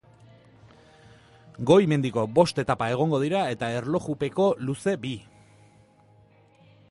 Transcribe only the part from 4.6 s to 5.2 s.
luze bi.